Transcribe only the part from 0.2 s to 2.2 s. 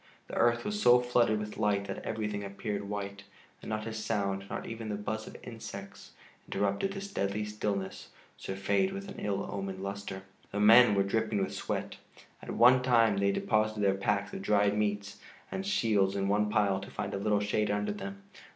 The earth was so flooded with light that